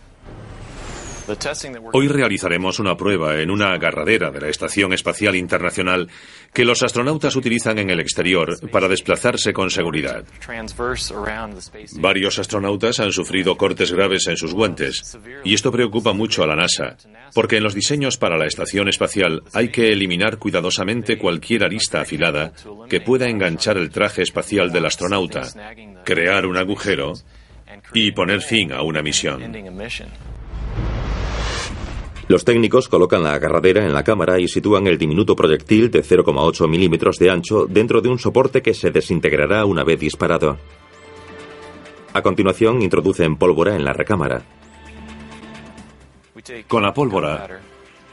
[1.94, 6.10] Hoy realizaremos una prueba en una agarradera de la Estación Espacial Internacional
[6.54, 10.24] que los astronautas utilizan en el exterior para desplazarse con seguridad.
[12.00, 16.56] Varios astronautas han sufrido cortes graves en sus guantes y esto preocupa mucho a la
[16.56, 16.98] NASA,
[17.34, 22.54] porque en los diseños para la Estación Espacial hay que eliminar cuidadosamente cualquier arista afilada
[22.90, 25.44] que pueda enganchar el traje espacial del astronauta,
[26.04, 27.14] crear un agujero
[27.94, 29.42] y poner fin a una misión.
[32.30, 36.70] Los técnicos colocan la agarradera en la cámara y sitúan el diminuto proyectil de 0,8
[36.70, 40.60] milímetros de ancho dentro de un soporte que se desintegrará una vez disparado.
[42.14, 44.44] A continuación, introducen pólvora en la recámara.
[46.68, 47.62] Con la pólvora,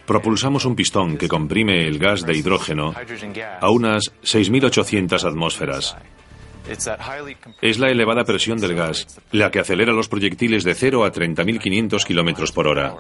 [0.07, 2.95] propulsamos un pistón que comprime el gas de hidrógeno
[3.61, 5.95] a unas 6.800 atmósferas.
[7.61, 12.03] Es la elevada presión del gas la que acelera los proyectiles de 0 a 30.500
[12.07, 12.97] kilómetros por hora.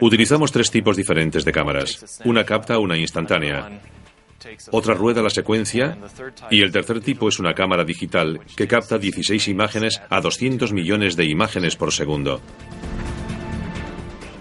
[0.00, 2.20] Utilizamos tres tipos diferentes de cámaras.
[2.24, 3.80] Una capta una instantánea,
[4.70, 5.98] otra rueda la secuencia
[6.50, 11.16] y el tercer tipo es una cámara digital que capta 16 imágenes a 200 millones
[11.16, 12.40] de imágenes por segundo.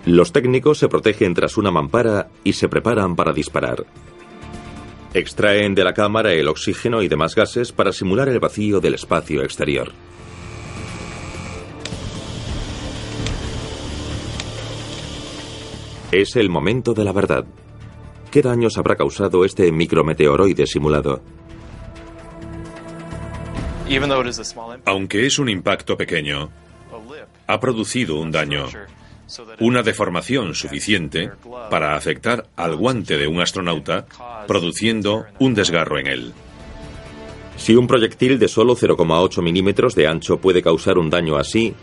[0.05, 3.85] Los técnicos se protegen tras una mampara y se preparan para disparar.
[5.13, 9.43] Extraen de la cámara el oxígeno y demás gases para simular el vacío del espacio
[9.43, 9.91] exterior.
[16.11, 17.45] Es el momento de la verdad.
[18.31, 21.21] ¿Qué daños habrá causado este micrometeoroide simulado?
[24.85, 26.49] Aunque es un impacto pequeño,
[27.47, 28.65] ha producido un daño,
[29.61, 31.31] una deformación suficiente
[31.69, 34.05] para afectar al guante de un astronauta,
[34.47, 36.33] produciendo un desgarro en él.
[37.55, 41.73] Si un proyectil de solo 0,8 milímetros de ancho puede causar un daño así,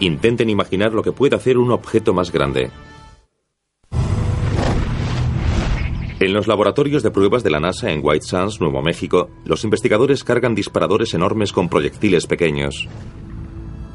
[0.00, 2.70] intenten imaginar lo que puede hacer un objeto más grande.
[6.20, 10.22] En los laboratorios de pruebas de la NASA en White Sands, Nuevo México, los investigadores
[10.22, 12.86] cargan disparadores enormes con proyectiles pequeños.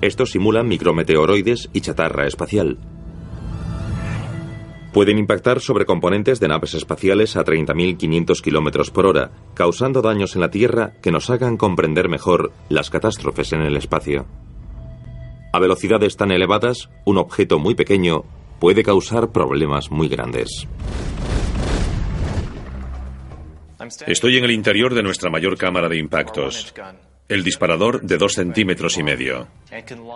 [0.02, 2.80] Estos simulan micrometeoroides y chatarra espacial.
[4.92, 10.42] Pueden impactar sobre componentes de naves espaciales a 30.500 km por hora, causando daños en
[10.42, 14.26] la Tierra que nos hagan comprender mejor las catástrofes en el espacio.
[15.54, 18.24] A velocidades tan elevadas, un objeto muy pequeño
[18.60, 20.68] puede causar problemas muy grandes.
[24.08, 26.74] Estoy en el interior de nuestra mayor cámara de impactos.
[27.28, 29.48] El disparador de 2 centímetros y medio.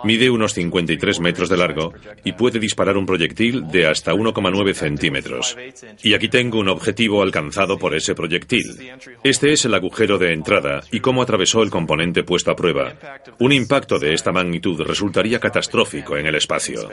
[0.04, 1.92] Mide unos 53 metros de largo
[2.24, 5.56] y puede disparar un proyectil de hasta 1,9 centímetros.
[6.04, 8.92] Y aquí tengo un objetivo alcanzado por ese proyectil.
[9.24, 12.94] Este es el agujero de entrada y cómo atravesó el componente puesto a prueba.
[13.40, 16.88] Un impacto de esta magnitud resultaría catastrófico en el espacio.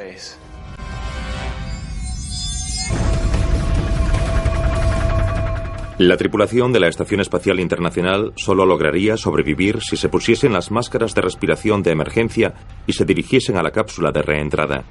[6.00, 11.16] La tripulación de la Estación Espacial Internacional solo lograría sobrevivir si se pusiesen las máscaras
[11.16, 12.54] de respiración de emergencia
[12.86, 14.86] y se dirigiesen a la cápsula de reentrada.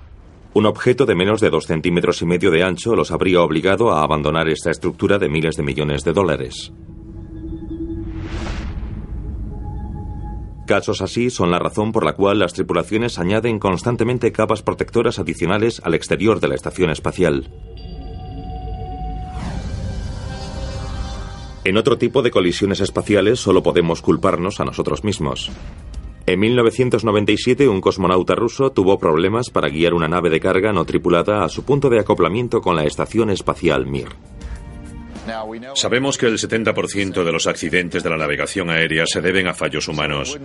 [0.52, 4.02] Un objeto de menos de dos centímetros y medio de ancho los habría obligado a
[4.02, 6.72] abandonar esta estructura de miles de millones de dólares.
[10.66, 15.80] Casos así son la razón por la cual las tripulaciones añaden constantemente capas protectoras adicionales
[15.84, 17.48] al exterior de la estación espacial.
[21.66, 25.50] En otro tipo de colisiones espaciales solo podemos culparnos a nosotros mismos.
[26.24, 31.44] En 1997 un cosmonauta ruso tuvo problemas para guiar una nave de carga no tripulada
[31.44, 34.10] a su punto de acoplamiento con la estación espacial Mir.
[35.74, 39.88] Sabemos que el 70% de los accidentes de la navegación aérea se deben a fallos
[39.88, 40.38] humanos.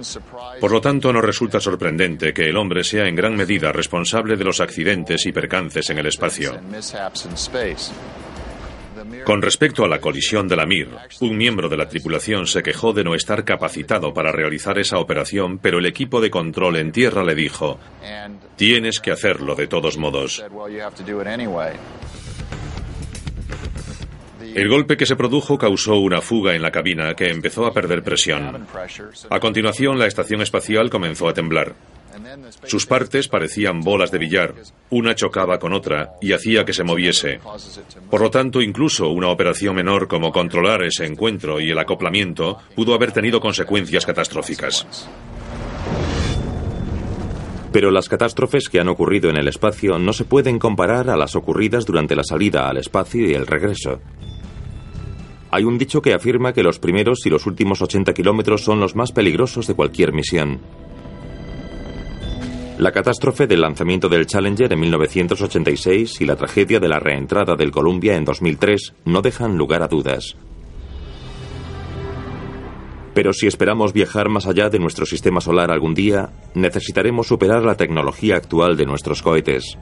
[0.60, 4.44] Por lo tanto, no resulta sorprendente que el hombre sea en gran medida responsable de
[4.44, 6.60] los accidentes y percances en el espacio.
[9.24, 10.90] Con respecto a la colisión de la Mir,
[11.20, 15.60] un miembro de la tripulación se quejó de no estar capacitado para realizar esa operación,
[15.60, 17.80] pero el equipo de control en tierra le dijo,
[18.56, 20.44] tienes que hacerlo de todos modos.
[24.54, 28.04] El golpe que se produjo causó una fuga en la cabina que empezó a perder
[28.04, 28.68] presión.
[29.30, 31.74] A continuación, la estación espacial comenzó a temblar.
[32.66, 34.56] Sus partes parecían bolas de billar,
[34.90, 37.40] una chocaba con otra y hacía que se moviese.
[38.10, 42.94] Por lo tanto, incluso una operación menor como controlar ese encuentro y el acoplamiento pudo
[42.94, 44.88] haber tenido consecuencias catastróficas.
[47.72, 51.36] Pero las catástrofes que han ocurrido en el espacio no se pueden comparar a las
[51.36, 54.02] ocurridas durante la salida al espacio y el regreso.
[55.52, 58.96] Hay un dicho que afirma que los primeros y los últimos 80 kilómetros son los
[58.96, 60.60] más peligrosos de cualquier misión.
[62.82, 67.70] La catástrofe del lanzamiento del Challenger en 1986 y la tragedia de la reentrada del
[67.70, 70.36] Columbia en 2003 no dejan lugar a dudas.
[73.14, 77.78] Pero si esperamos viajar más allá de nuestro sistema solar algún día, necesitaremos superar la
[77.78, 79.78] tecnología actual de nuestros cohetes.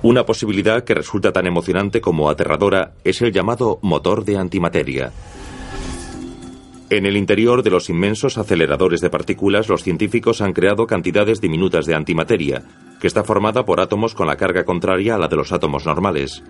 [0.00, 5.12] Una posibilidad que resulta tan emocionante como aterradora es el llamado motor de antimateria.
[6.90, 11.84] En el interior de los inmensos aceleradores de partículas, los científicos han creado cantidades diminutas
[11.84, 12.62] de antimateria,
[12.98, 16.42] que está formada por átomos con la carga contraria a la de los átomos normales.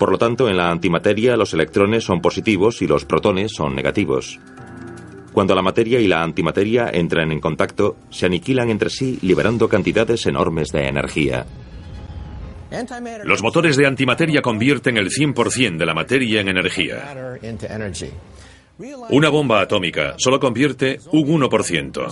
[0.00, 4.40] Por lo tanto, en la antimateria los electrones son positivos y los protones son negativos.
[5.32, 10.26] Cuando la materia y la antimateria entran en contacto, se aniquilan entre sí liberando cantidades
[10.26, 11.46] enormes de energía.
[13.24, 17.14] Los motores de antimateria convierten el 100% de la materia en energía.
[18.78, 22.08] Una bomba atómica solo convierte un 1%.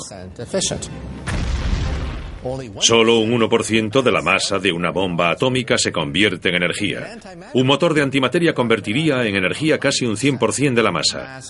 [2.80, 7.18] Solo un 1% de la masa de una bomba atómica se convierte en energía.
[7.54, 11.40] Un motor de antimateria convertiría en energía casi un 100% de la masa.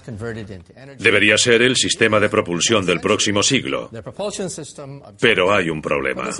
[0.99, 3.91] Debería ser el sistema de propulsión del próximo siglo.
[5.21, 6.31] Pero hay un problema.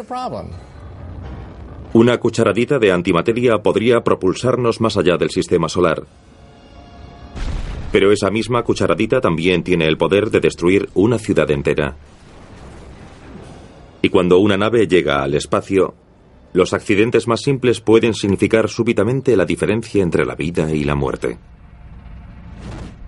[1.93, 6.03] Una cucharadita de antimateria podría propulsarnos más allá del sistema solar.
[7.95, 11.95] Pero esa misma cucharadita también tiene el poder de destruir una ciudad entera.
[14.03, 15.95] Y cuando una nave llega al espacio,
[16.55, 21.39] los accidentes más simples pueden significar súbitamente la diferencia entre la vida y la muerte.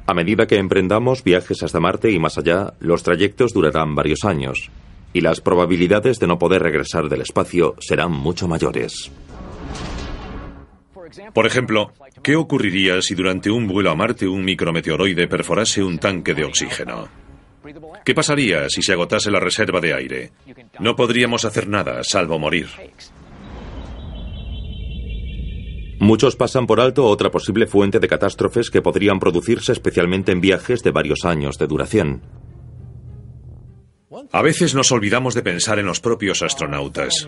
[0.07, 4.71] A medida que emprendamos viajes hasta Marte y más allá, los trayectos durarán varios años,
[5.13, 9.11] y las probabilidades de no poder regresar del espacio serán mucho mayores.
[11.33, 11.93] Por ejemplo,
[12.23, 17.09] ¿qué ocurriría si durante un vuelo a Marte un micrometeoroide perforase un tanque de oxígeno?
[18.05, 20.33] ¿Qué pasaría si se agotase la reserva de aire?
[20.79, 22.69] No podríamos hacer nada, salvo morir.
[25.99, 30.83] Muchos pasan por alto otra posible fuente de catástrofes que podrían producirse especialmente en viajes
[30.83, 32.23] de varios años de duración.
[34.33, 37.27] A veces nos olvidamos de pensar en los propios astronautas.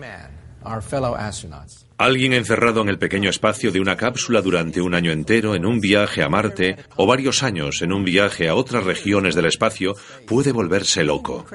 [1.97, 5.79] Alguien encerrado en el pequeño espacio de una cápsula durante un año entero en un
[5.79, 9.95] viaje a Marte o varios años en un viaje a otras regiones del espacio
[10.25, 11.45] puede volverse loco.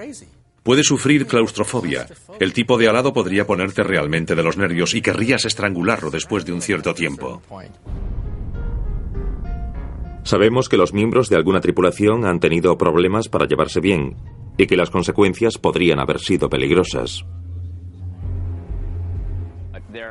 [0.62, 2.06] Puede sufrir claustrofobia.
[2.40, 6.52] El tipo de alado podría ponerte realmente de los nervios y querrías estrangularlo después de
[6.52, 7.42] un cierto tiempo.
[10.24, 14.16] Sabemos que los miembros de alguna tripulación han tenido problemas para llevarse bien
[14.56, 17.26] y que las consecuencias podrían haber sido peligrosas.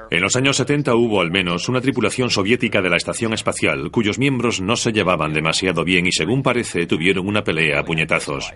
[0.09, 4.19] En los años 70 hubo al menos una tripulación soviética de la estación espacial cuyos
[4.19, 8.53] miembros no se llevaban demasiado bien y según parece tuvieron una pelea a puñetazos.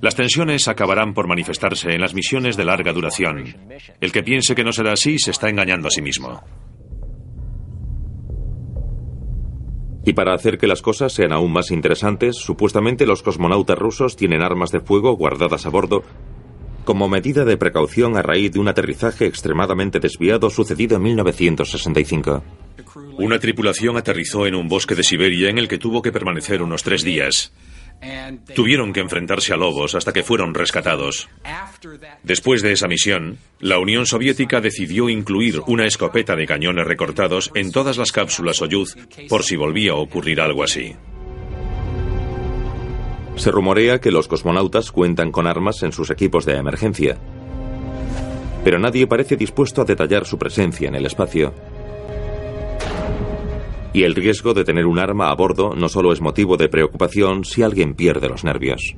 [0.00, 3.54] Las tensiones acabarán por manifestarse en las misiones de larga duración.
[4.00, 6.42] El que piense que no será así se está engañando a sí mismo.
[10.04, 14.42] Y para hacer que las cosas sean aún más interesantes, supuestamente los cosmonautas rusos tienen
[14.42, 16.02] armas de fuego guardadas a bordo
[16.84, 22.42] como medida de precaución a raíz de un aterrizaje extremadamente desviado sucedido en 1965.
[23.18, 26.82] Una tripulación aterrizó en un bosque de Siberia en el que tuvo que permanecer unos
[26.82, 27.52] tres días.
[28.54, 31.28] Tuvieron que enfrentarse a lobos hasta que fueron rescatados.
[32.22, 37.70] Después de esa misión, la Unión Soviética decidió incluir una escopeta de cañones recortados en
[37.70, 38.96] todas las cápsulas Soyuz
[39.28, 40.96] por si volvía a ocurrir algo así.
[43.36, 47.18] Se rumorea que los cosmonautas cuentan con armas en sus equipos de emergencia,
[48.64, 51.52] pero nadie parece dispuesto a detallar su presencia en el espacio.
[53.92, 57.44] Y el riesgo de tener un arma a bordo no solo es motivo de preocupación
[57.44, 58.96] si alguien pierde los nervios.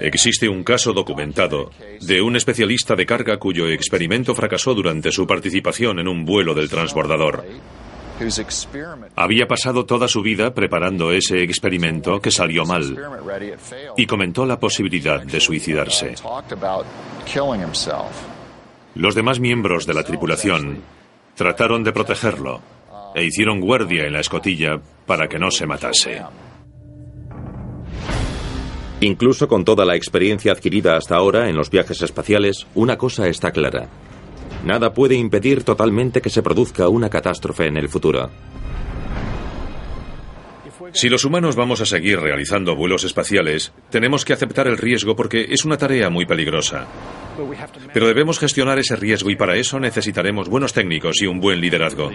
[0.00, 1.70] Existe un caso documentado
[2.00, 6.68] de un especialista de carga cuyo experimento fracasó durante su participación en un vuelo del
[6.68, 7.44] transbordador.
[9.16, 12.96] Había pasado toda su vida preparando ese experimento que salió mal
[13.96, 16.14] y comentó la posibilidad de suicidarse.
[18.94, 20.82] Los demás miembros de la tripulación
[21.34, 22.60] trataron de protegerlo,
[23.14, 26.22] e hicieron guardia en la escotilla para que no se matase.
[29.00, 33.50] Incluso con toda la experiencia adquirida hasta ahora en los viajes espaciales, una cosa está
[33.50, 33.88] clara.
[34.64, 38.30] Nada puede impedir totalmente que se produzca una catástrofe en el futuro.
[40.92, 45.46] Si los humanos vamos a seguir realizando vuelos espaciales, tenemos que aceptar el riesgo porque
[45.50, 46.86] es una tarea muy peligrosa.
[47.92, 52.10] Pero debemos gestionar ese riesgo y para eso necesitaremos buenos técnicos y un buen liderazgo.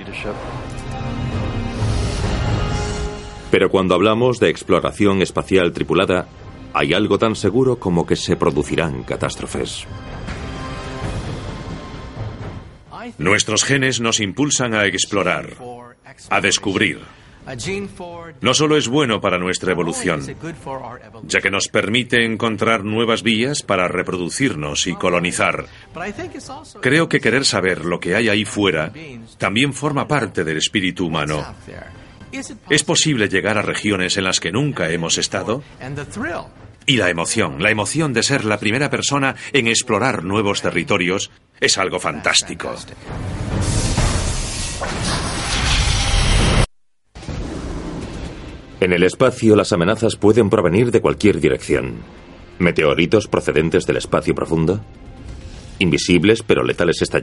[3.49, 6.27] Pero cuando hablamos de exploración espacial tripulada,
[6.73, 9.87] hay algo tan seguro como que se producirán catástrofes.
[13.17, 15.49] Nuestros genes nos impulsan a explorar,
[16.29, 16.99] a descubrir.
[18.41, 20.25] No solo es bueno para nuestra evolución,
[21.23, 25.65] ya que nos permite encontrar nuevas vías para reproducirnos y colonizar.
[26.81, 28.91] Creo que querer saber lo que hay ahí fuera
[29.37, 31.45] también forma parte del espíritu humano.
[32.69, 35.63] ¿Es posible llegar a regiones en las que nunca hemos estado?
[36.87, 41.77] Y la emoción, la emoción de ser la primera persona en explorar nuevos territorios, es
[41.77, 42.75] algo fantástico.
[48.79, 52.03] En el espacio las amenazas pueden provenir de cualquier dirección.
[52.59, 54.81] ¿Meteoritos procedentes del espacio profundo?
[55.79, 57.13] ¿Invisibles pero letales estallidos?